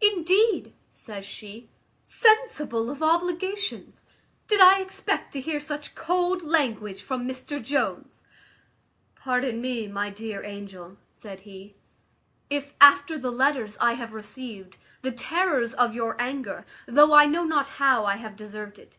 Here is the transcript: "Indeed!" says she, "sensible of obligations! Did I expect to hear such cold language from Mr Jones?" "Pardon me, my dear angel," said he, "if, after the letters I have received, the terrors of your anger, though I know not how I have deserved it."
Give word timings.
"Indeed!" 0.00 0.74
says 0.90 1.24
she, 1.24 1.68
"sensible 2.02 2.90
of 2.90 3.04
obligations! 3.04 4.04
Did 4.48 4.60
I 4.60 4.80
expect 4.80 5.32
to 5.34 5.40
hear 5.40 5.60
such 5.60 5.94
cold 5.94 6.42
language 6.42 7.00
from 7.04 7.24
Mr 7.24 7.62
Jones?" 7.62 8.24
"Pardon 9.14 9.60
me, 9.60 9.86
my 9.86 10.10
dear 10.10 10.42
angel," 10.44 10.96
said 11.12 11.42
he, 11.42 11.76
"if, 12.50 12.74
after 12.80 13.16
the 13.16 13.30
letters 13.30 13.78
I 13.80 13.92
have 13.92 14.12
received, 14.12 14.76
the 15.02 15.12
terrors 15.12 15.72
of 15.72 15.94
your 15.94 16.20
anger, 16.20 16.66
though 16.86 17.12
I 17.12 17.26
know 17.26 17.44
not 17.44 17.68
how 17.78 18.04
I 18.04 18.16
have 18.16 18.34
deserved 18.34 18.76
it." 18.80 18.96